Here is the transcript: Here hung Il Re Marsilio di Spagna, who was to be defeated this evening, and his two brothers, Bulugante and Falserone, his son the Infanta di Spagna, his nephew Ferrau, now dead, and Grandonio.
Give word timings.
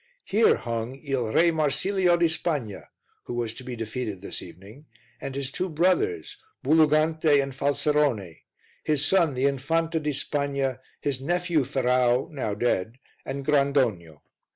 Here 0.25 0.55
hung 0.55 0.95
Il 0.95 1.31
Re 1.31 1.51
Marsilio 1.51 2.17
di 2.17 2.27
Spagna, 2.27 2.89
who 3.25 3.35
was 3.35 3.53
to 3.53 3.63
be 3.63 3.75
defeated 3.75 4.19
this 4.19 4.41
evening, 4.41 4.87
and 5.19 5.35
his 5.35 5.51
two 5.51 5.69
brothers, 5.69 6.37
Bulugante 6.63 7.39
and 7.39 7.53
Falserone, 7.53 8.41
his 8.83 9.05
son 9.05 9.35
the 9.35 9.45
Infanta 9.45 9.99
di 9.99 10.09
Spagna, 10.13 10.79
his 11.01 11.21
nephew 11.21 11.63
Ferrau, 11.63 12.29
now 12.31 12.55
dead, 12.55 12.97
and 13.27 13.45
Grandonio. 13.45 14.23